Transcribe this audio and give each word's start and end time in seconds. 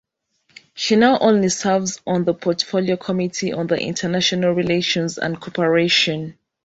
She 0.73 0.95
now 0.95 1.19
only 1.19 1.49
serves 1.49 2.01
on 2.07 2.23
the 2.23 2.33
Portfolio 2.33 2.97
Committee 2.97 3.53
on 3.53 3.69
International 3.69 4.51
Relations 4.51 5.19
and 5.19 5.39
Cooperation. 5.39 6.39